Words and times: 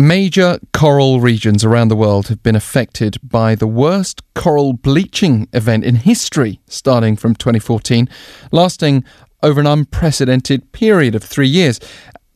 Major 0.00 0.58
coral 0.72 1.20
regions 1.20 1.62
around 1.62 1.88
the 1.88 1.94
world 1.94 2.28
have 2.28 2.42
been 2.42 2.56
affected 2.56 3.18
by 3.22 3.54
the 3.54 3.66
worst 3.66 4.22
coral 4.34 4.72
bleaching 4.72 5.46
event 5.52 5.84
in 5.84 5.96
history, 5.96 6.58
starting 6.66 7.16
from 7.16 7.34
2014, 7.34 8.08
lasting 8.50 9.04
over 9.42 9.60
an 9.60 9.66
unprecedented 9.66 10.72
period 10.72 11.14
of 11.14 11.22
three 11.22 11.46
years. 11.46 11.80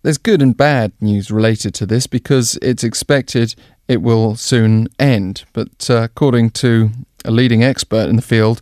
There's 0.03 0.19
good 0.19 0.43
and 0.43 0.55
bad 0.55 0.93
news 1.01 1.31
related 1.31 1.73
to 1.77 1.87
this 1.87 2.07
because 2.07 2.59
it's 2.61 2.85
expected 2.85 3.55
it 3.89 4.03
will 4.03 4.37
soon 4.37 4.89
end. 4.99 5.45
But 5.55 5.89
uh, 5.89 6.03
according 6.03 6.51
to 6.51 6.91
a 7.25 7.31
leading 7.31 7.65
expert 7.65 8.11
in 8.11 8.17
the 8.17 8.21
field, 8.23 8.61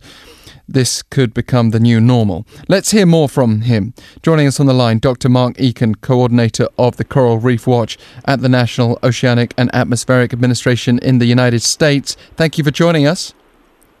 this 0.67 1.01
could 1.03 1.33
become 1.33 1.71
the 1.71 1.79
new 1.79 1.99
normal. 1.99 2.45
Let's 2.67 2.91
hear 2.91 3.05
more 3.05 3.27
from 3.27 3.61
him. 3.61 3.93
Joining 4.21 4.47
us 4.47 4.59
on 4.59 4.65
the 4.65 4.73
line, 4.73 4.99
Dr. 4.99 5.29
Mark 5.29 5.55
Eakin, 5.57 5.99
coordinator 6.01 6.67
of 6.77 6.97
the 6.97 7.03
Coral 7.03 7.39
Reef 7.39 7.67
Watch 7.67 7.97
at 8.25 8.41
the 8.41 8.49
National 8.49 8.97
Oceanic 9.03 9.53
and 9.57 9.73
Atmospheric 9.73 10.33
Administration 10.33 10.99
in 10.99 11.19
the 11.19 11.25
United 11.25 11.61
States. 11.61 12.15
Thank 12.35 12.57
you 12.57 12.63
for 12.63 12.71
joining 12.71 13.05
us. 13.05 13.33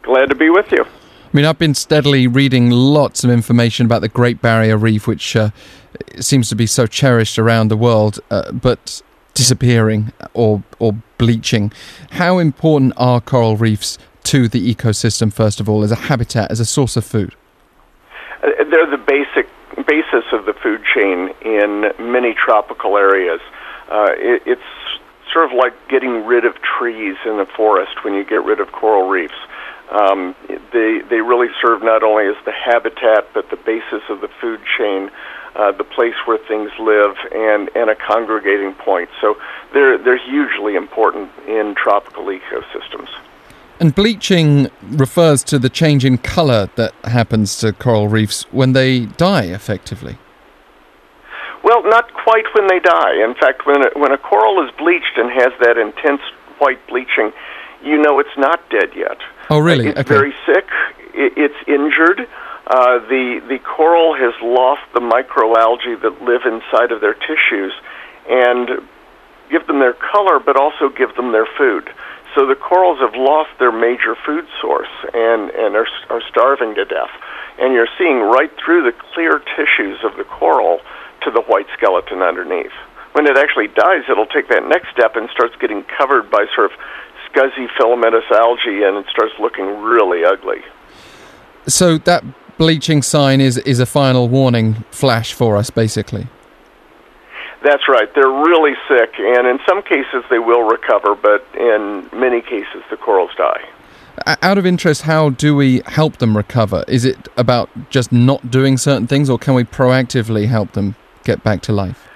Glad 0.03 0.29
to 0.29 0.35
be 0.35 0.49
with 0.49 0.71
you. 0.71 0.83
I 0.83 1.37
mean, 1.37 1.45
I've 1.45 1.57
been 1.57 1.73
steadily 1.73 2.27
reading 2.27 2.69
lots 2.69 3.23
of 3.23 3.31
information 3.31 3.85
about 3.87 4.01
the 4.01 4.09
Great 4.09 4.41
Barrier 4.41 4.77
Reef, 4.77 5.07
which 5.07 5.35
uh, 5.35 5.49
seems 6.19 6.47
to 6.49 6.55
be 6.55 6.67
so 6.67 6.85
cherished 6.85 7.39
around 7.39 7.69
the 7.69 7.77
world, 7.77 8.19
uh, 8.29 8.51
but 8.51 9.01
disappearing 9.33 10.11
or 10.33 10.63
or 10.79 10.93
bleaching. 11.17 11.71
How 12.11 12.37
important 12.37 12.93
are 12.97 13.19
coral 13.19 13.57
reefs 13.57 13.97
to 14.23 14.47
the 14.47 14.73
ecosystem, 14.73 15.31
first 15.31 15.59
of 15.59 15.69
all, 15.69 15.83
as 15.83 15.91
a 15.91 15.95
habitat, 15.95 16.51
as 16.51 16.59
a 16.59 16.65
source 16.65 16.95
of 16.97 17.05
food? 17.05 17.35
Uh, 18.41 18.63
they're 18.69 18.89
the 18.89 18.97
basic 18.97 19.47
basis 19.87 20.25
of 20.31 20.45
the 20.45 20.53
food 20.53 20.81
chain 20.93 21.29
in 21.41 21.91
many 21.99 22.33
tropical 22.33 22.97
areas. 22.97 23.41
Uh, 23.89 24.07
it, 24.17 24.43
it's 24.45 24.61
sort 25.31 25.51
of 25.51 25.57
like 25.57 25.73
getting 25.89 26.25
rid 26.25 26.45
of 26.45 26.55
trees 26.61 27.15
in 27.25 27.37
the 27.37 27.47
forest 27.57 28.03
when 28.03 28.13
you 28.13 28.23
get 28.23 28.43
rid 28.43 28.59
of 28.59 28.71
coral 28.71 29.09
reefs. 29.09 29.33
Um, 29.91 30.35
they 30.71 31.01
they 31.09 31.21
really 31.21 31.49
serve 31.61 31.83
not 31.83 32.03
only 32.03 32.25
as 32.27 32.35
the 32.45 32.51
habitat 32.51 33.27
but 33.33 33.49
the 33.49 33.57
basis 33.57 34.01
of 34.09 34.21
the 34.21 34.29
food 34.39 34.61
chain, 34.77 35.11
uh, 35.55 35.71
the 35.71 35.83
place 35.83 36.15
where 36.25 36.37
things 36.37 36.71
live, 36.79 37.15
and 37.31 37.69
and 37.75 37.89
a 37.89 37.95
congregating 37.95 38.73
point. 38.73 39.09
So 39.21 39.37
they're 39.73 39.97
they're 39.97 40.17
hugely 40.17 40.75
important 40.75 41.29
in 41.47 41.75
tropical 41.75 42.25
ecosystems. 42.25 43.09
And 43.79 43.93
bleaching 43.93 44.69
refers 44.83 45.43
to 45.45 45.59
the 45.59 45.69
change 45.69 46.05
in 46.05 46.17
colour 46.17 46.69
that 46.75 46.93
happens 47.03 47.57
to 47.57 47.73
coral 47.73 48.07
reefs 48.07 48.43
when 48.51 48.73
they 48.73 49.07
die, 49.07 49.45
effectively. 49.45 50.17
Well, 51.63 51.83
not 51.83 52.13
quite 52.13 52.45
when 52.53 52.67
they 52.67 52.79
die. 52.79 53.23
In 53.23 53.33
fact, 53.35 53.65
when 53.65 53.85
a, 53.85 53.89
when 53.97 54.11
a 54.11 54.17
coral 54.17 54.63
is 54.65 54.71
bleached 54.77 55.17
and 55.17 55.31
has 55.31 55.51
that 55.61 55.77
intense 55.77 56.21
white 56.59 56.85
bleaching, 56.87 57.31
you 57.83 57.97
know 57.97 58.19
it's 58.19 58.37
not 58.37 58.61
dead 58.69 58.89
yet. 58.95 59.17
Oh, 59.49 59.59
really? 59.59 59.87
It's 59.87 59.99
okay. 59.99 60.13
very 60.13 60.33
sick. 60.45 60.67
It's 61.13 61.55
injured. 61.67 62.27
Uh, 62.65 62.99
the 63.07 63.41
the 63.47 63.59
coral 63.59 64.15
has 64.15 64.33
lost 64.41 64.81
the 64.93 65.01
microalgae 65.01 66.01
that 66.01 66.21
live 66.21 66.41
inside 66.45 66.91
of 66.91 67.01
their 67.01 67.13
tissues, 67.13 67.73
and 68.29 68.87
give 69.49 69.67
them 69.67 69.79
their 69.79 69.93
color, 69.93 70.39
but 70.39 70.55
also 70.55 70.89
give 70.89 71.13
them 71.15 71.31
their 71.33 71.47
food. 71.57 71.89
So 72.35 72.47
the 72.47 72.55
corals 72.55 72.99
have 72.99 73.13
lost 73.15 73.51
their 73.59 73.71
major 73.71 74.15
food 74.25 74.47
source 74.59 74.89
and, 75.13 75.51
and 75.51 75.75
are, 75.75 75.87
are 76.09 76.21
starving 76.29 76.73
to 76.75 76.85
death. 76.85 77.11
And 77.59 77.73
you're 77.73 77.91
seeing 77.97 78.19
right 78.19 78.51
through 78.63 78.83
the 78.83 78.93
clear 79.13 79.39
tissues 79.55 79.99
of 80.03 80.17
the 80.17 80.23
coral 80.23 80.79
to 81.21 81.31
the 81.31 81.41
white 81.41 81.67
skeleton 81.77 82.21
underneath. 82.21 82.73
When 83.13 83.27
it 83.27 83.37
actually 83.37 83.67
dies, 83.67 84.09
it'll 84.09 84.25
take 84.25 84.49
that 84.49 84.67
next 84.67 84.89
step 84.91 85.15
and 85.15 85.29
starts 85.29 85.55
getting 85.61 85.83
covered 85.83 86.31
by 86.31 86.45
sort 86.55 86.71
of 86.71 86.77
scuzzy 87.29 87.67
filamentous 87.77 88.25
algae 88.31 88.83
and 88.83 88.97
it 88.97 89.05
starts 89.09 89.33
looking 89.39 89.65
really 89.81 90.25
ugly. 90.25 90.63
So 91.67 91.99
that 91.99 92.23
bleaching 92.57 93.03
sign 93.03 93.41
is, 93.41 93.57
is 93.59 93.79
a 93.79 93.85
final 93.85 94.27
warning 94.27 94.83
flash 94.89 95.33
for 95.33 95.55
us, 95.55 95.69
basically. 95.69 96.27
That's 97.63 97.87
right. 97.87 98.13
They're 98.13 98.27
really 98.27 98.73
sick, 98.89 99.13
and 99.17 99.47
in 99.47 99.59
some 99.67 99.81
cases 99.81 100.23
they 100.29 100.39
will 100.39 100.63
recover, 100.63 101.15
but 101.15 101.45
in 101.57 102.09
many 102.13 102.41
cases 102.41 102.83
the 102.89 102.97
corals 102.97 103.31
die. 103.37 103.61
Out 104.41 104.57
of 104.57 104.65
interest, 104.65 105.03
how 105.03 105.29
do 105.29 105.55
we 105.55 105.81
help 105.87 106.17
them 106.17 106.37
recover? 106.37 106.83
Is 106.87 107.03
it 107.03 107.29
about 107.37 107.69
just 107.89 108.11
not 108.11 108.51
doing 108.51 108.77
certain 108.77 109.07
things, 109.07 109.29
or 109.29 109.39
can 109.39 109.55
we 109.55 109.63
proactively 109.63 110.47
help 110.47 110.73
them 110.73 110.95
get 111.23 111.43
back 111.43 111.61
to 111.63 111.71
life? 111.71 112.07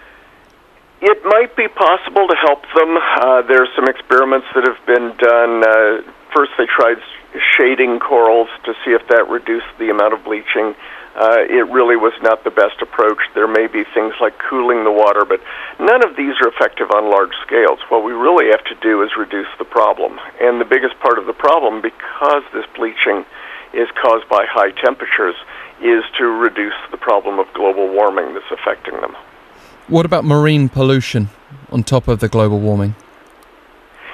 It 1.02 1.18
might 1.26 1.56
be 1.56 1.68
possible 1.68 2.28
to 2.28 2.36
help 2.36 2.64
them. 2.76 2.98
Uh, 2.98 3.42
there's 3.44 3.70
some 3.76 3.88
experiments 3.88 4.48
that 4.54 4.68
have 4.68 4.86
been 4.86 5.16
done. 5.18 5.64
Uh, 5.64 6.12
first, 6.38 6.52
they 6.58 6.70
tried 6.70 7.02
shading 7.58 7.98
corals 8.00 8.50
to 8.66 8.74
see 8.86 8.92
if 8.92 9.02
that 9.10 9.28
reduced 9.28 9.74
the 9.80 9.90
amount 9.90 10.14
of 10.14 10.24
bleaching 10.24 10.76
uh, 11.18 11.42
it 11.50 11.66
really 11.74 11.98
was 11.98 12.14
not 12.22 12.44
the 12.44 12.52
best 12.52 12.80
approach. 12.80 13.18
There 13.34 13.48
may 13.48 13.66
be 13.66 13.84
things 13.84 14.14
like 14.22 14.38
cooling 14.38 14.84
the 14.84 14.92
water, 14.92 15.26
but 15.26 15.42
none 15.80 16.06
of 16.06 16.16
these 16.16 16.36
are 16.46 16.48
effective 16.48 16.92
on 16.92 17.10
large 17.10 17.34
scales. 17.42 17.80
What 17.90 18.04
we 18.04 18.14
really 18.14 18.52
have 18.52 18.64
to 18.66 18.76
do 18.86 19.02
is 19.02 19.10
reduce 19.18 19.50
the 19.58 19.66
problem. 19.66 20.20
And 20.40 20.62
the 20.62 20.66
biggest 20.66 21.00
part 21.00 21.18
of 21.18 21.26
the 21.26 21.34
problem, 21.34 21.82
because 21.82 22.44
this 22.54 22.66
bleaching 22.76 23.26
is 23.74 23.90
caused 24.00 24.30
by 24.30 24.46
high 24.46 24.70
temperatures, 24.70 25.34
is 25.82 26.04
to 26.20 26.26
reduce 26.26 26.78
the 26.92 26.98
problem 26.98 27.40
of 27.40 27.52
global 27.56 27.90
warming 27.90 28.36
that's 28.36 28.52
affecting 28.52 29.02
them. 29.02 29.16
What 29.88 30.06
about 30.06 30.24
marine 30.24 30.70
pollution 30.70 31.30
on 31.72 31.84
top 31.84 32.08
of 32.08 32.20
the 32.20 32.30
global 32.30 32.60
warming? 32.60 32.96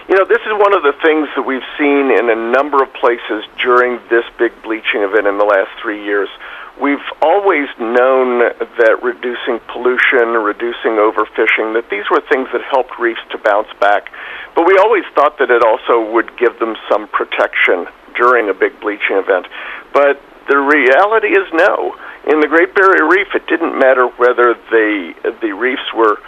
You 0.10 0.16
know, 0.16 0.26
this 0.26 0.42
is 0.44 0.52
one 0.52 0.74
of 0.76 0.84
the 0.84 0.92
things 1.00 1.30
that 1.36 1.44
we've 1.44 1.66
seen 1.80 2.12
in 2.12 2.28
a 2.30 2.36
number 2.36 2.84
of 2.84 2.92
places 2.94 3.48
during 3.58 4.04
this 4.10 4.26
big 4.38 4.52
bleaching 4.62 5.00
event 5.00 5.28
in 5.28 5.38
the 5.38 5.48
last 5.48 5.72
three 5.82 6.04
years. 6.04 6.28
We've 6.76 7.06
always 7.22 7.70
known 7.80 8.40
that 8.40 9.00
reducing 9.02 9.64
pollution, 9.72 10.36
reducing 10.36 11.00
overfishing, 11.00 11.80
that 11.80 11.88
these 11.90 12.04
were 12.12 12.20
things 12.20 12.50
that 12.52 12.62
helped 12.68 13.00
reefs 13.00 13.22
to 13.32 13.38
bounce 13.38 13.72
back. 13.80 14.12
But 14.56 14.68
we 14.68 14.76
always 14.76 15.06
thought 15.16 15.38
that 15.38 15.50
it 15.50 15.64
also 15.64 16.12
would 16.12 16.36
give 16.36 16.60
them 16.60 16.76
some 16.92 17.08
protection 17.08 17.88
during 18.16 18.50
a 18.50 18.54
big 18.54 18.80
bleaching 18.82 19.16
event. 19.16 19.48
But 19.94 20.20
the 20.50 20.58
reality 20.58 21.32
is 21.32 21.48
no. 21.54 21.96
In 22.28 22.42
the 22.42 22.48
Great 22.48 22.76
Barrier 22.76 23.08
Reef, 23.08 23.28
it 23.36 23.48
didn't 23.48 23.80
matter 23.80 24.08
whether 24.20 24.54
the 24.70 25.14
the 25.42 25.54
reefs 25.54 25.94
were 25.96 26.20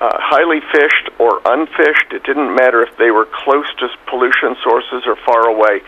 uh, 0.00 0.16
highly 0.18 0.60
fished 0.72 1.10
or 1.18 1.40
unfished. 1.44 2.12
It 2.12 2.24
didn't 2.24 2.54
matter 2.54 2.82
if 2.82 2.96
they 2.96 3.10
were 3.10 3.28
close 3.44 3.68
to 3.78 3.88
pollution 4.06 4.56
sources 4.64 5.04
or 5.06 5.16
far 5.24 5.46
away 5.46 5.82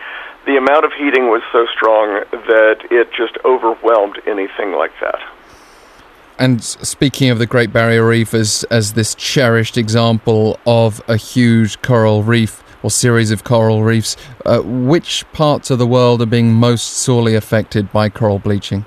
the 0.45 0.57
amount 0.57 0.85
of 0.85 0.91
heating 0.93 1.29
was 1.29 1.41
so 1.51 1.65
strong 1.73 2.23
that 2.31 2.85
it 2.91 3.09
just 3.15 3.37
overwhelmed 3.45 4.19
anything 4.27 4.73
like 4.73 4.91
that. 4.99 5.21
And 6.39 6.63
speaking 6.63 7.29
of 7.29 7.39
the 7.39 7.45
Great 7.45 7.71
Barrier 7.71 8.05
Reef 8.07 8.33
as, 8.33 8.65
as 8.69 8.93
this 8.93 9.15
cherished 9.15 9.77
example 9.77 10.59
of 10.65 11.01
a 11.07 11.15
huge 11.15 11.81
coral 11.81 12.23
reef 12.23 12.63
or 12.81 12.91
series 12.91 13.31
of 13.31 13.43
coral 13.43 13.83
reefs, 13.83 14.17
uh, 14.45 14.59
which 14.61 15.23
parts 15.31 15.69
of 15.69 15.79
the 15.79 15.87
world 15.87 16.21
are 16.21 16.25
being 16.25 16.51
most 16.51 16.87
sorely 16.97 17.35
affected 17.35 17.91
by 17.93 18.09
coral 18.09 18.39
bleaching? 18.39 18.83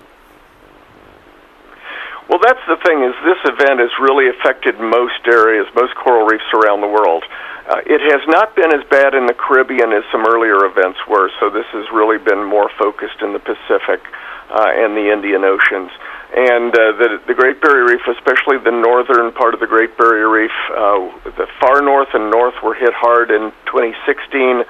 Well, 2.37 2.53
that's 2.53 2.69
the 2.69 2.77
thing 2.85 3.01
is 3.01 3.17
this 3.25 3.41
event 3.49 3.81
has 3.81 3.89
really 3.97 4.29
affected 4.29 4.77
most 4.77 5.25
areas, 5.25 5.65
most 5.73 5.97
coral 5.97 6.29
reefs 6.29 6.45
around 6.53 6.85
the 6.85 6.93
world. 6.93 7.25
Uh, 7.65 7.81
it 7.89 8.05
has 8.13 8.21
not 8.29 8.53
been 8.53 8.77
as 8.77 8.85
bad 8.93 9.17
in 9.17 9.25
the 9.25 9.33
Caribbean 9.33 9.89
as 9.97 10.05
some 10.13 10.21
earlier 10.29 10.69
events 10.69 11.01
were, 11.09 11.33
so 11.41 11.49
this 11.49 11.65
has 11.73 11.89
really 11.89 12.21
been 12.21 12.45
more 12.45 12.69
focused 12.77 13.25
in 13.25 13.33
the 13.33 13.41
Pacific 13.41 14.05
uh, 14.53 14.69
and 14.69 14.93
the 14.93 15.09
Indian 15.09 15.49
Oceans. 15.49 15.89
And 16.37 16.77
uh, 16.77 16.93
the, 17.01 17.09
the 17.25 17.33
Great 17.33 17.57
Barrier 17.65 17.89
Reef, 17.89 18.05
especially 18.05 18.61
the 18.61 18.77
northern 18.85 19.33
part 19.33 19.57
of 19.57 19.61
the 19.65 19.71
Great 19.73 19.97
Barrier 19.97 20.29
Reef, 20.29 20.53
uh, 20.77 21.09
the 21.41 21.49
far 21.57 21.81
north 21.81 22.13
and 22.13 22.29
north 22.29 22.61
were 22.61 22.77
hit 22.77 22.93
hard 22.93 23.33
in 23.33 23.49
2016. 23.73 24.61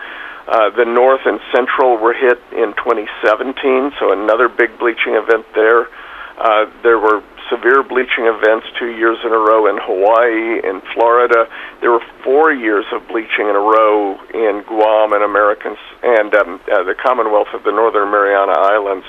Uh, 0.47 0.71
the 0.71 0.87
north 0.87 1.27
and 1.27 1.43
central 1.51 1.99
were 1.99 2.15
hit 2.15 2.39
in 2.55 2.79
2017, 2.79 3.91
so 3.99 4.15
another 4.15 4.47
big 4.47 4.79
bleaching 4.79 5.19
event 5.19 5.43
there. 5.59 5.91
Uh, 6.39 6.71
there 6.87 7.01
were 7.01 7.27
severe 7.51 7.83
bleaching 7.83 8.27
events 8.27 8.67
two 8.79 8.91
years 8.97 9.19
in 9.25 9.33
a 9.33 9.39
row 9.39 9.67
in 9.67 9.79
Hawaii, 9.79 10.61
in 10.63 10.83
Florida. 10.95 11.49
There 11.81 11.91
were 11.91 12.05
four 12.25 12.53
years 12.53 12.85
of 12.93 13.07
bleaching 13.09 13.49
in 13.49 13.57
a 13.57 13.63
row 13.63 14.19
in 14.35 14.63
Guam 14.67 15.13
and 15.13 15.23
Americans 15.23 15.79
and 16.03 16.35
um, 16.35 16.61
uh, 16.73 16.83
the 16.83 16.95
Commonwealth 16.95 17.49
of 17.55 17.63
the 17.63 17.73
Northern 17.73 18.11
Mariana 18.11 18.53
Islands. 18.53 19.07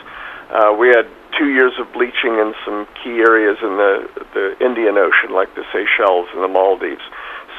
Uh, 0.49 0.75
we 0.77 0.87
had 0.89 1.07
two 1.37 1.49
years 1.49 1.73
of 1.79 1.91
bleaching 1.93 2.39
in 2.39 2.53
some 2.65 2.87
key 3.03 3.19
areas 3.19 3.57
in 3.61 3.77
the 3.77 4.09
the 4.33 4.65
Indian 4.65 4.97
Ocean, 4.97 5.33
like 5.33 5.53
the 5.55 5.63
Seychelles 5.73 6.27
and 6.33 6.43
the 6.43 6.47
Maldives. 6.47 7.03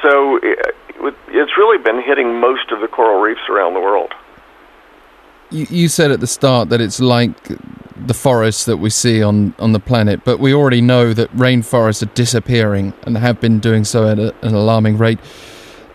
So 0.01 0.37
it, 0.37 0.75
it's 1.27 1.57
really 1.57 1.77
been 1.77 2.01
hitting 2.01 2.39
most 2.39 2.71
of 2.71 2.81
the 2.81 2.87
coral 2.87 3.21
reefs 3.21 3.47
around 3.49 3.73
the 3.73 3.79
world. 3.79 4.13
You, 5.51 5.65
you 5.69 5.87
said 5.87 6.11
at 6.11 6.19
the 6.19 6.27
start 6.27 6.69
that 6.69 6.79
it's 6.81 6.99
like 6.99 7.35
the 8.05 8.13
forests 8.13 8.65
that 8.65 8.77
we 8.77 8.89
see 8.89 9.21
on, 9.21 9.53
on 9.59 9.71
the 9.71 9.79
planet, 9.79 10.21
but 10.23 10.39
we 10.39 10.53
already 10.53 10.81
know 10.81 11.13
that 11.13 11.35
rainforests 11.35 12.01
are 12.01 12.13
disappearing 12.13 12.93
and 13.03 13.17
have 13.17 13.39
been 13.39 13.59
doing 13.59 13.83
so 13.83 14.07
at 14.07 14.19
a, 14.19 14.33
an 14.45 14.53
alarming 14.53 14.97
rate. 14.97 15.19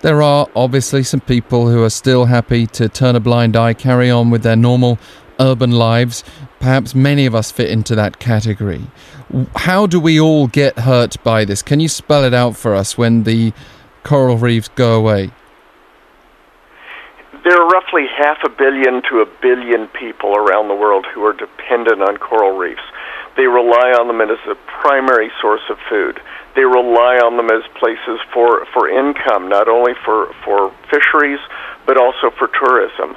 There 0.02 0.20
are 0.20 0.46
obviously 0.54 1.02
some 1.02 1.20
people 1.20 1.68
who 1.68 1.82
are 1.82 1.90
still 1.90 2.26
happy 2.26 2.66
to 2.68 2.88
turn 2.88 3.16
a 3.16 3.20
blind 3.20 3.56
eye, 3.56 3.72
carry 3.72 4.10
on 4.10 4.30
with 4.30 4.42
their 4.42 4.56
normal 4.56 4.98
urban 5.40 5.70
lives. 5.70 6.22
Perhaps 6.60 6.94
many 6.94 7.26
of 7.26 7.34
us 7.34 7.50
fit 7.50 7.70
into 7.70 7.94
that 7.94 8.18
category. 8.18 8.82
How 9.56 9.86
do 9.86 9.98
we 9.98 10.20
all 10.20 10.46
get 10.46 10.80
hurt 10.80 11.22
by 11.24 11.44
this? 11.44 11.62
Can 11.62 11.80
you 11.80 11.88
spell 11.88 12.24
it 12.24 12.34
out 12.34 12.56
for 12.56 12.74
us 12.74 12.98
when 12.98 13.24
the 13.24 13.52
coral 14.02 14.36
reefs 14.36 14.68
go 14.68 14.98
away? 14.98 15.30
There 17.44 17.60
are 17.60 17.68
roughly 17.68 18.06
half 18.16 18.38
a 18.44 18.48
billion 18.48 19.02
to 19.10 19.20
a 19.20 19.26
billion 19.40 19.86
people 19.88 20.34
around 20.34 20.68
the 20.68 20.74
world 20.74 21.04
who 21.12 21.24
are 21.24 21.34
dependent 21.34 22.00
on 22.00 22.16
coral 22.16 22.56
reefs. 22.56 22.82
They 23.36 23.46
rely 23.46 23.92
on 24.00 24.08
them 24.08 24.20
as 24.20 24.38
a 24.48 24.54
primary 24.80 25.30
source 25.40 25.62
of 25.68 25.76
food 25.88 26.20
they 26.54 26.62
rely 26.62 27.18
on 27.18 27.36
them 27.36 27.50
as 27.50 27.62
places 27.78 28.22
for, 28.32 28.64
for 28.72 28.88
income, 28.88 29.48
not 29.48 29.68
only 29.68 29.92
for, 30.04 30.32
for 30.44 30.72
fisheries, 30.90 31.40
but 31.86 31.98
also 31.98 32.30
for 32.38 32.46
tourism. 32.46 33.16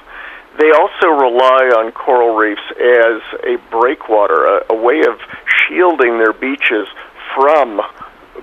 They 0.57 0.71
also 0.71 1.13
rely 1.13 1.69
on 1.77 1.91
coral 1.91 2.35
reefs 2.35 2.65
as 2.73 3.21
a 3.45 3.61
breakwater, 3.69 4.45
a, 4.45 4.73
a 4.73 4.75
way 4.75 5.01
of 5.01 5.21
shielding 5.45 6.17
their 6.17 6.33
beaches 6.33 6.87
from 7.35 7.79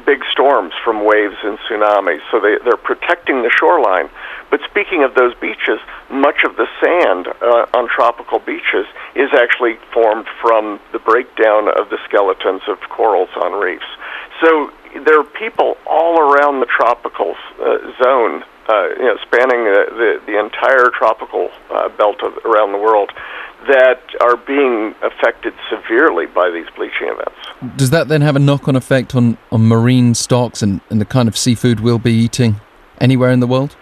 big 0.07 0.23
storms, 0.31 0.73
from 0.85 1.05
waves 1.05 1.37
and 1.43 1.59
tsunamis. 1.67 2.23
So 2.31 2.39
they, 2.39 2.55
they're 2.63 2.79
protecting 2.79 3.43
the 3.43 3.51
shoreline. 3.51 4.11
But 4.55 4.63
speaking 4.71 5.03
of 5.03 5.17
those 5.17 5.35
beaches, 5.35 5.81
much 6.09 6.45
of 6.47 6.55
the 6.55 6.69
sand 6.81 7.27
uh, 7.27 7.67
on 7.77 7.89
tropical 7.89 8.39
beaches 8.39 8.87
is 9.17 9.31
actually 9.35 9.79
formed 9.93 10.29
from 10.41 10.79
the 10.93 11.01
breakdown 11.01 11.67
of 11.67 11.91
the 11.91 11.99
skeletons 12.05 12.63
of 12.69 12.79
corals 12.89 13.31
on 13.35 13.51
reefs. 13.59 13.91
So 14.41 14.71
there 15.05 15.19
are 15.19 15.25
people 15.25 15.77
all 15.89 16.21
around 16.21 16.61
the 16.61 16.67
tropical 16.67 17.35
uh, 17.59 17.79
zone, 18.01 18.45
uh, 18.69 18.91
you 18.91 19.03
know, 19.03 19.19
spanning 19.27 19.65
the, 19.65 19.87
the, 19.91 20.33
the 20.33 20.39
entire 20.39 20.89
tropical 20.97 21.51
uh, 21.73 21.89
belt 21.89 22.23
of, 22.23 22.39
around 22.45 22.71
the 22.71 22.79
world, 22.79 23.11
that 23.67 24.03
are 24.21 24.37
being 24.37 24.95
affected 25.03 25.53
severely 25.69 26.27
by 26.27 26.49
these 26.49 26.71
bleaching 26.77 27.09
events. 27.09 27.75
Does 27.77 27.91
that 27.91 28.07
then 28.07 28.21
have 28.21 28.37
a 28.37 28.39
knock-on 28.39 28.77
effect 28.77 29.17
on, 29.17 29.37
on 29.51 29.67
marine 29.67 30.15
stocks 30.15 30.63
and, 30.63 30.81
and 30.91 31.01
the 31.01 31.05
kind 31.05 31.27
of 31.27 31.37
seafood 31.37 31.81
we'll 31.81 31.99
be 31.99 32.13
eating 32.13 32.61
anywhere 33.01 33.33
in 33.33 33.41
the 33.41 33.49
world? 33.49 33.75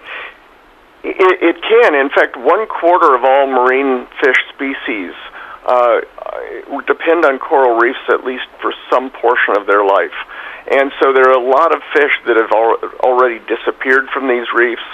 It, 1.05 1.43
it 1.43 1.63
can. 1.63 1.95
In 1.95 2.11
fact, 2.11 2.37
one 2.37 2.67
quarter 2.67 3.15
of 3.15 3.25
all 3.25 3.47
marine 3.47 4.07
fish 4.23 4.39
species 4.55 5.13
uh, 5.67 6.01
depend 6.87 7.25
on 7.25 7.39
coral 7.39 7.79
reefs 7.79 8.03
at 8.09 8.25
least 8.25 8.47
for 8.61 8.73
some 8.91 9.11
portion 9.11 9.57
of 9.57 9.67
their 9.67 9.85
life. 9.85 10.15
And 10.71 10.93
so 11.03 11.13
there 11.13 11.27
are 11.29 11.39
a 11.39 11.43
lot 11.43 11.75
of 11.75 11.83
fish 11.93 12.15
that 12.27 12.37
have 12.37 12.53
al- 12.55 12.79
already 13.03 13.41
disappeared 13.51 14.09
from 14.15 14.29
these 14.29 14.47
reefs 14.55 14.87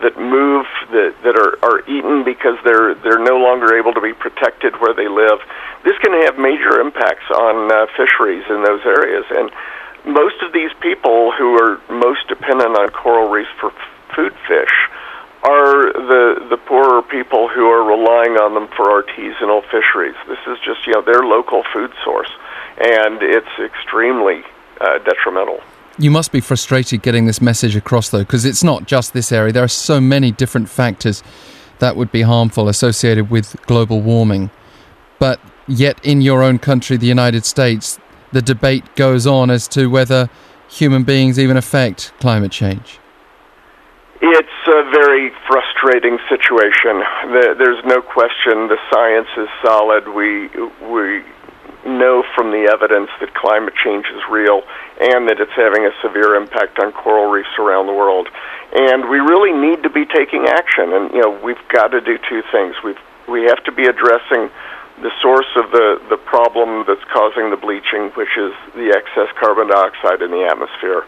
that 0.00 0.16
move 0.16 0.64
that 0.96 1.12
that 1.22 1.36
are 1.36 1.60
are 1.60 1.84
eaten 1.84 2.24
because 2.24 2.56
they're 2.64 2.94
they're 3.04 3.20
no 3.20 3.36
longer 3.36 3.76
able 3.76 3.92
to 3.92 4.00
be 4.00 4.14
protected 4.14 4.72
where 4.80 4.94
they 4.94 5.08
live. 5.08 5.40
This 5.84 5.96
can 6.00 6.16
have 6.24 6.38
major 6.38 6.80
impacts 6.80 7.28
on 7.28 7.68
uh, 7.70 7.84
fisheries 8.00 8.44
in 8.48 8.64
those 8.64 8.80
areas 8.84 9.24
and 9.28 9.52
most 10.04 10.40
of 10.42 10.52
these 10.52 10.70
people 10.80 11.32
who 11.32 11.60
are 11.60 11.80
most 11.90 12.26
dependent 12.28 12.76
on 12.78 12.88
coral 12.90 13.28
reefs 13.28 13.50
for 13.60 13.70
f- 13.70 13.76
food 14.16 14.32
fish 14.48 14.72
the 15.92 16.46
the 16.50 16.56
poorer 16.56 17.02
people 17.02 17.48
who 17.48 17.66
are 17.66 17.84
relying 17.84 18.36
on 18.36 18.54
them 18.54 18.68
for 18.76 18.86
artisanal 18.86 19.62
fisheries. 19.70 20.16
This 20.28 20.38
is 20.46 20.58
just 20.64 20.86
you 20.86 20.92
know 20.92 21.02
their 21.02 21.22
local 21.22 21.62
food 21.72 21.92
source, 22.04 22.30
and 22.78 23.22
it's 23.22 23.54
extremely 23.58 24.42
uh, 24.80 24.98
detrimental. 24.98 25.60
You 25.98 26.10
must 26.10 26.32
be 26.32 26.40
frustrated 26.40 27.02
getting 27.02 27.26
this 27.26 27.40
message 27.40 27.76
across, 27.76 28.08
though, 28.10 28.20
because 28.20 28.44
it's 28.44 28.64
not 28.64 28.86
just 28.86 29.12
this 29.12 29.32
area. 29.32 29.52
There 29.52 29.64
are 29.64 29.68
so 29.68 30.00
many 30.00 30.30
different 30.30 30.68
factors 30.70 31.22
that 31.78 31.96
would 31.96 32.12
be 32.12 32.22
harmful 32.22 32.68
associated 32.68 33.30
with 33.30 33.56
global 33.66 34.00
warming. 34.00 34.50
But 35.18 35.40
yet, 35.66 35.98
in 36.04 36.20
your 36.20 36.42
own 36.42 36.58
country, 36.58 36.96
the 36.96 37.06
United 37.06 37.44
States, 37.44 37.98
the 38.32 38.40
debate 38.40 38.96
goes 38.96 39.26
on 39.26 39.50
as 39.50 39.68
to 39.68 39.88
whether 39.88 40.30
human 40.70 41.02
beings 41.02 41.38
even 41.38 41.56
affect 41.56 42.12
climate 42.20 42.52
change. 42.52 42.98
It's 44.22 44.48
a 44.68 44.79
very 44.90 45.30
frustrating 45.46 46.18
situation. 46.28 47.02
There's 47.58 47.82
no 47.84 48.02
question 48.02 48.68
the 48.68 48.78
science 48.92 49.28
is 49.36 49.48
solid. 49.62 50.08
We 50.08 50.48
we 50.86 51.24
know 51.86 52.22
from 52.36 52.52
the 52.52 52.68
evidence 52.68 53.08
that 53.20 53.32
climate 53.32 53.72
change 53.72 54.04
is 54.12 54.20
real 54.28 54.60
and 55.00 55.28
that 55.28 55.40
it's 55.40 55.56
having 55.56 55.86
a 55.88 55.94
severe 56.04 56.34
impact 56.36 56.78
on 56.78 56.92
coral 56.92 57.30
reefs 57.30 57.56
around 57.58 57.86
the 57.86 57.96
world. 57.96 58.28
And 58.76 59.08
we 59.08 59.18
really 59.18 59.56
need 59.56 59.82
to 59.82 59.90
be 59.90 60.04
taking 60.04 60.44
action. 60.46 60.92
And 60.92 61.10
you 61.12 61.22
know, 61.22 61.32
we've 61.42 61.64
got 61.72 61.88
to 61.88 62.00
do 62.00 62.18
two 62.28 62.42
things. 62.52 62.76
We've 62.84 63.00
we 63.28 63.44
have 63.44 63.62
to 63.64 63.72
be 63.72 63.86
addressing 63.86 64.50
the 65.00 65.10
source 65.22 65.48
of 65.56 65.70
the, 65.70 66.02
the 66.10 66.16
problem 66.16 66.84
that's 66.86 67.04
causing 67.12 67.48
the 67.48 67.56
bleaching, 67.56 68.12
which 68.18 68.36
is 68.36 68.52
the 68.74 68.92
excess 68.92 69.32
carbon 69.38 69.68
dioxide 69.68 70.20
in 70.20 70.30
the 70.30 70.44
atmosphere. 70.44 71.06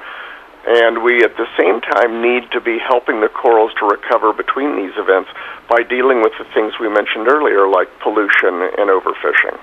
And 0.67 1.03
we, 1.03 1.25
at 1.25 1.37
the 1.37 1.47
same 1.59 1.81
time, 1.81 2.23
need 2.23 2.51
to 2.53 2.61
be 2.61 2.79
helping 2.79 3.21
the 3.21 3.29
corals 3.29 3.73
to 3.81 3.87
recover 3.87 4.33
between 4.33 4.77
these 4.77 4.93
events 4.97 5.31
by 5.69 5.83
dealing 5.83 6.23
with 6.23 6.33
the 6.39 6.45
things 6.55 6.75
we 6.79 6.89
mentioned 6.89 7.27
earlier, 7.27 7.67
like 7.69 7.89
pollution 8.01 8.63
and 8.79 8.89
overfishing. 8.89 9.59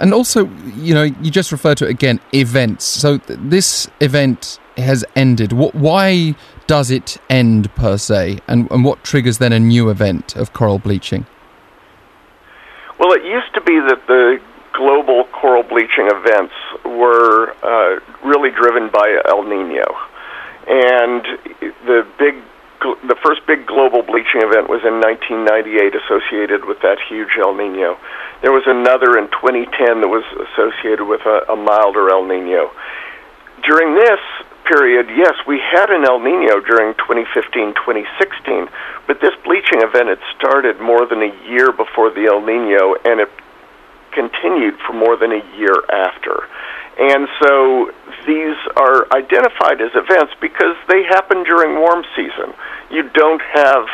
And 0.00 0.12
also, 0.12 0.46
you 0.74 0.94
know, 0.94 1.04
you 1.04 1.30
just 1.30 1.52
referred 1.52 1.78
to 1.78 1.86
it 1.86 1.90
again 1.90 2.18
events. 2.34 2.84
So 2.84 3.18
th- 3.18 3.38
this 3.40 3.88
event 4.00 4.58
has 4.76 5.04
ended. 5.14 5.52
What, 5.52 5.74
why 5.76 6.34
does 6.66 6.90
it 6.90 7.18
end 7.30 7.72
per 7.76 7.96
se? 7.96 8.40
And, 8.48 8.68
and 8.72 8.84
what 8.84 9.04
triggers 9.04 9.38
then 9.38 9.52
a 9.52 9.60
new 9.60 9.88
event 9.90 10.34
of 10.34 10.52
coral 10.52 10.80
bleaching? 10.80 11.26
Well, 12.98 13.12
it 13.12 13.24
used 13.24 13.54
to 13.54 13.60
be 13.60 13.78
that 13.80 14.06
the 14.08 14.40
global 14.72 15.24
coral 15.32 15.62
bleaching 15.62 16.08
events 16.08 16.54
were 16.84 17.54
uh, 17.62 18.00
really 18.24 18.50
driven 18.50 18.88
by 18.90 19.20
El 19.28 19.42
Nino. 19.44 19.86
And 20.66 21.24
the 21.86 22.06
big 22.18 22.36
the 22.82 23.14
first 23.22 23.46
big 23.46 23.64
global 23.66 24.02
bleaching 24.02 24.42
event 24.42 24.66
was 24.66 24.82
in 24.82 24.98
1998 24.98 25.94
associated 25.94 26.66
with 26.66 26.82
that 26.82 26.98
huge 26.98 27.38
El 27.38 27.54
Nino. 27.54 27.94
There 28.42 28.50
was 28.50 28.66
another 28.66 29.14
in 29.18 29.30
2010 29.30 30.02
that 30.02 30.10
was 30.10 30.26
associated 30.50 31.06
with 31.06 31.22
a, 31.22 31.46
a 31.46 31.54
milder 31.54 32.10
El 32.10 32.26
Nino. 32.26 32.74
During 33.62 33.94
this 33.94 34.18
period, 34.66 35.06
yes, 35.14 35.34
we 35.46 35.62
had 35.62 35.90
an 35.90 36.02
El 36.02 36.18
Nino 36.18 36.58
during 36.58 36.94
2015, 36.98 37.74
2016, 37.78 38.66
but 39.06 39.20
this 39.22 39.34
bleaching 39.46 39.82
event 39.82 40.10
had 40.10 40.22
started 40.34 40.80
more 40.80 41.06
than 41.06 41.22
a 41.22 41.30
year 41.46 41.70
before 41.70 42.10
the 42.10 42.26
El 42.26 42.42
Nino, 42.42 42.98
and 43.06 43.22
it 43.22 43.30
continued 44.12 44.78
for 44.86 44.92
more 44.92 45.16
than 45.16 45.32
a 45.32 45.42
year 45.56 45.74
after. 45.90 46.48
And 46.98 47.26
so 47.40 47.90
these 48.26 48.56
are 48.76 49.08
identified 49.16 49.80
as 49.80 49.90
events 49.96 50.34
because 50.40 50.76
they 50.88 51.04
happen 51.08 51.42
during 51.44 51.80
warm 51.80 52.04
season. 52.14 52.52
You 52.90 53.08
don't 53.08 53.42
have 53.54 53.88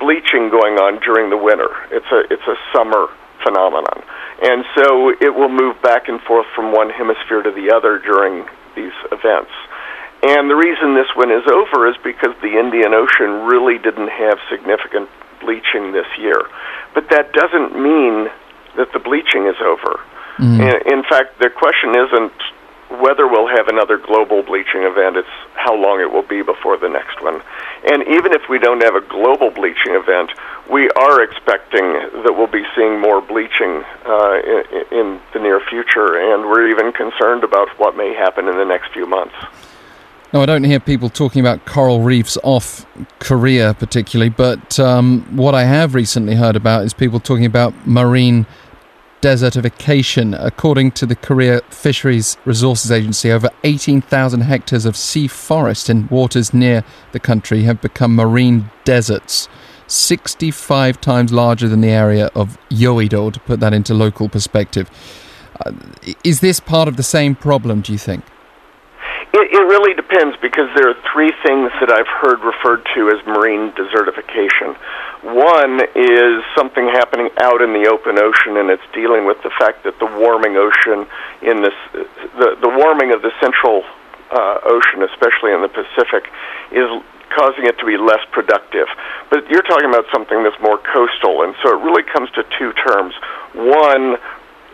bleaching 0.00 0.48
going 0.50 0.80
on 0.80 1.00
during 1.00 1.30
the 1.30 1.36
winter. 1.36 1.70
It's 1.92 2.08
a 2.10 2.24
it's 2.32 2.48
a 2.48 2.56
summer 2.72 3.08
phenomenon. 3.44 4.02
And 4.42 4.64
so 4.74 5.10
it 5.20 5.34
will 5.34 5.52
move 5.52 5.80
back 5.82 6.08
and 6.08 6.20
forth 6.22 6.46
from 6.56 6.72
one 6.72 6.90
hemisphere 6.90 7.42
to 7.42 7.52
the 7.52 7.70
other 7.70 7.98
during 7.98 8.48
these 8.74 8.96
events. 9.12 9.52
And 10.24 10.48
the 10.48 10.56
reason 10.56 10.96
this 10.96 11.12
one 11.14 11.30
is 11.30 11.44
over 11.46 11.86
is 11.86 11.96
because 12.02 12.32
the 12.40 12.56
Indian 12.56 12.94
Ocean 12.96 13.44
really 13.44 13.76
didn't 13.76 14.08
have 14.08 14.40
significant 14.48 15.08
bleaching 15.44 15.92
this 15.92 16.08
year. 16.18 16.48
But 16.94 17.10
that 17.10 17.32
doesn't 17.32 17.76
mean 17.76 18.32
that 18.76 18.92
the 18.92 18.98
bleaching 18.98 19.46
is 19.46 19.56
over. 19.60 20.00
Mm. 20.38 20.60
In, 20.60 20.98
in 20.98 21.02
fact, 21.04 21.38
the 21.38 21.50
question 21.50 21.94
isn't 21.94 22.32
whether 23.00 23.26
we'll 23.26 23.48
have 23.48 23.68
another 23.68 23.98
global 23.98 24.42
bleaching 24.42 24.82
event, 24.82 25.16
it's 25.16 25.28
how 25.54 25.74
long 25.74 26.00
it 26.00 26.12
will 26.12 26.22
be 26.22 26.42
before 26.42 26.76
the 26.76 26.88
next 26.88 27.22
one. 27.22 27.42
And 27.90 28.02
even 28.02 28.32
if 28.32 28.48
we 28.48 28.58
don't 28.58 28.82
have 28.82 28.94
a 28.94 29.00
global 29.00 29.50
bleaching 29.50 29.94
event, 29.94 30.30
we 30.70 30.88
are 30.90 31.22
expecting 31.22 31.84
that 32.22 32.34
we'll 32.36 32.46
be 32.46 32.64
seeing 32.74 33.00
more 33.00 33.20
bleaching 33.20 33.82
uh, 34.06 34.40
in, 34.44 34.98
in 34.98 35.20
the 35.32 35.40
near 35.40 35.60
future, 35.60 36.16
and 36.16 36.44
we're 36.44 36.68
even 36.68 36.92
concerned 36.92 37.44
about 37.44 37.68
what 37.78 37.96
may 37.96 38.14
happen 38.14 38.48
in 38.48 38.56
the 38.56 38.64
next 38.64 38.92
few 38.92 39.06
months. 39.06 39.34
Now, 40.32 40.42
I 40.42 40.46
don't 40.46 40.64
hear 40.64 40.80
people 40.80 41.10
talking 41.10 41.40
about 41.40 41.64
coral 41.64 42.00
reefs 42.00 42.36
off 42.42 42.86
Korea 43.20 43.72
particularly, 43.74 44.30
but 44.30 44.80
um, 44.80 45.22
what 45.36 45.54
I 45.54 45.62
have 45.62 45.94
recently 45.94 46.34
heard 46.34 46.56
about 46.56 46.84
is 46.84 46.92
people 46.92 47.20
talking 47.20 47.44
about 47.44 47.72
marine 47.86 48.46
desertification. 49.24 50.36
According 50.38 50.90
to 50.90 51.06
the 51.06 51.16
Korea 51.16 51.62
Fisheries 51.70 52.36
Resources 52.44 52.92
Agency, 52.92 53.32
over 53.32 53.48
18,000 53.64 54.42
hectares 54.42 54.84
of 54.84 54.98
sea 54.98 55.28
forest 55.28 55.88
in 55.88 56.06
waters 56.08 56.52
near 56.52 56.84
the 57.12 57.18
country 57.20 57.62
have 57.62 57.80
become 57.80 58.14
marine 58.14 58.70
deserts. 58.84 59.48
65 59.86 61.00
times 61.00 61.32
larger 61.32 61.68
than 61.68 61.80
the 61.80 61.88
area 61.88 62.30
of 62.34 62.58
Yeouido, 62.68 63.32
to 63.32 63.40
put 63.40 63.60
that 63.60 63.72
into 63.72 63.94
local 63.94 64.28
perspective. 64.28 64.90
Uh, 65.64 65.72
is 66.22 66.40
this 66.40 66.60
part 66.60 66.86
of 66.86 66.98
the 66.98 67.02
same 67.02 67.34
problem, 67.34 67.80
do 67.80 67.92
you 67.92 67.98
think? 67.98 68.24
It, 69.34 69.50
it 69.50 69.64
really 69.66 69.98
depends 69.98 70.36
because 70.38 70.70
there 70.78 70.86
are 70.86 70.98
three 71.10 71.34
things 71.42 71.74
that 71.82 71.90
I've 71.90 72.06
heard 72.06 72.38
referred 72.46 72.86
to 72.94 73.10
as 73.10 73.18
marine 73.26 73.74
desertification. 73.74 74.78
One 75.26 75.82
is 75.98 76.38
something 76.54 76.86
happening 76.86 77.34
out 77.42 77.58
in 77.58 77.74
the 77.74 77.90
open 77.90 78.14
ocean, 78.22 78.62
and 78.62 78.70
it's 78.70 78.86
dealing 78.94 79.26
with 79.26 79.42
the 79.42 79.50
fact 79.58 79.82
that 79.82 79.98
the 79.98 80.06
warming 80.06 80.54
ocean 80.54 81.10
in 81.42 81.66
this, 81.66 81.74
the, 82.38 82.54
the 82.62 82.70
warming 82.78 83.10
of 83.10 83.26
the 83.26 83.34
central 83.42 83.82
uh, 84.30 84.62
ocean, 84.70 85.02
especially 85.02 85.50
in 85.50 85.66
the 85.66 85.72
Pacific, 85.82 86.30
is 86.70 86.86
causing 87.34 87.66
it 87.66 87.74
to 87.82 87.86
be 87.86 87.98
less 87.98 88.22
productive. 88.30 88.86
But 89.30 89.50
you're 89.50 89.66
talking 89.66 89.90
about 89.90 90.06
something 90.14 90.46
that's 90.46 90.62
more 90.62 90.78
coastal, 90.78 91.42
and 91.42 91.58
so 91.58 91.74
it 91.74 91.82
really 91.82 92.06
comes 92.06 92.30
to 92.38 92.46
two 92.54 92.70
terms. 92.86 93.14
One, 93.54 94.14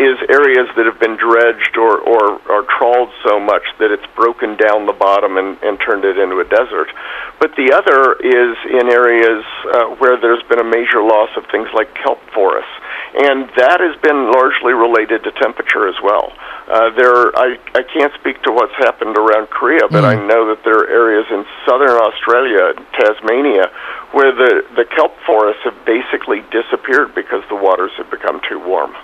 is 0.01 0.17
areas 0.33 0.65
that 0.81 0.89
have 0.89 0.97
been 0.97 1.21
dredged 1.21 1.77
or, 1.77 2.01
or, 2.01 2.41
or 2.49 2.65
trawled 2.81 3.13
so 3.21 3.37
much 3.39 3.63
that 3.79 3.93
it's 3.93 4.07
broken 4.17 4.57
down 4.57 4.89
the 4.89 4.97
bottom 4.97 5.37
and, 5.37 5.61
and 5.61 5.77
turned 5.77 6.09
it 6.09 6.17
into 6.17 6.41
a 6.41 6.49
desert. 6.49 6.89
But 7.37 7.53
the 7.61 7.77
other 7.77 8.17
is 8.17 8.57
in 8.65 8.89
areas 8.89 9.45
uh, 9.69 9.93
where 10.01 10.17
there's 10.17 10.43
been 10.49 10.59
a 10.59 10.65
major 10.65 11.05
loss 11.05 11.29
of 11.37 11.45
things 11.53 11.69
like 11.77 11.93
kelp 12.01 12.19
forests. 12.33 12.73
And 13.13 13.51
that 13.61 13.85
has 13.85 14.01
been 14.01 14.33
largely 14.33 14.73
related 14.73 15.25
to 15.29 15.33
temperature 15.37 15.85
as 15.85 15.99
well. 16.01 16.33
Uh, 16.71 16.95
there, 16.97 17.37
I, 17.37 17.59
I 17.75 17.83
can't 17.83 18.15
speak 18.17 18.41
to 18.47 18.53
what's 18.53 18.75
happened 18.79 19.19
around 19.19 19.51
Korea, 19.51 19.85
but 19.91 20.07
mm. 20.07 20.15
I 20.15 20.15
know 20.15 20.55
that 20.55 20.65
there 20.65 20.81
are 20.81 20.89
areas 20.89 21.27
in 21.29 21.45
southern 21.67 21.99
Australia, 21.99 22.73
Tasmania, 22.97 23.69
where 24.13 24.33
the, 24.33 24.65
the 24.77 24.87
kelp 24.97 25.13
forests 25.27 25.61
have 25.65 25.77
basically 25.85 26.41
disappeared 26.49 27.13
because 27.15 27.43
the 27.51 27.59
waters 27.59 27.91
have 27.99 28.09
become 28.11 28.41
too 28.49 28.63
warm. 28.63 28.95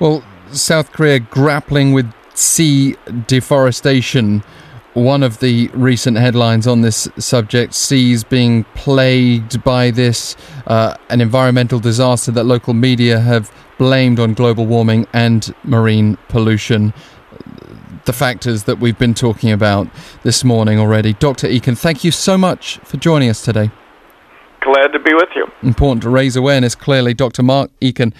Well, 0.00 0.24
South 0.50 0.92
Korea 0.92 1.20
grappling 1.20 1.92
with 1.92 2.12
sea 2.34 2.96
deforestation. 3.26 4.42
One 4.94 5.22
of 5.22 5.40
the 5.40 5.68
recent 5.68 6.16
headlines 6.16 6.66
on 6.66 6.82
this 6.82 7.08
subject 7.18 7.74
seas 7.74 8.22
being 8.24 8.64
plagued 8.74 9.62
by 9.64 9.90
this, 9.90 10.36
uh, 10.66 10.96
an 11.10 11.20
environmental 11.20 11.80
disaster 11.80 12.30
that 12.32 12.44
local 12.44 12.74
media 12.74 13.20
have 13.20 13.52
blamed 13.78 14.20
on 14.20 14.34
global 14.34 14.66
warming 14.66 15.06
and 15.12 15.54
marine 15.64 16.16
pollution. 16.28 16.92
The 18.04 18.12
factors 18.12 18.64
that 18.64 18.78
we've 18.80 18.98
been 18.98 19.14
talking 19.14 19.50
about 19.50 19.88
this 20.22 20.44
morning 20.44 20.78
already. 20.78 21.14
Dr. 21.14 21.48
Eakin, 21.48 21.78
thank 21.78 22.04
you 22.04 22.10
so 22.10 22.36
much 22.36 22.78
for 22.78 22.96
joining 22.96 23.30
us 23.30 23.42
today. 23.42 23.70
Glad 24.60 24.88
to 24.88 24.98
be 24.98 25.14
with 25.14 25.28
you. 25.34 25.46
Important 25.62 26.02
to 26.02 26.10
raise 26.10 26.36
awareness, 26.36 26.74
clearly. 26.74 27.14
Dr. 27.14 27.42
Mark 27.42 27.70
Eakin 27.80 28.12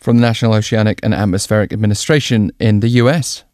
from 0.00 0.16
the 0.16 0.22
National 0.22 0.54
Oceanic 0.54 0.98
and 1.02 1.14
Atmospheric 1.14 1.72
Administration 1.72 2.50
in 2.58 2.80
the 2.80 2.88
US. 2.88 3.44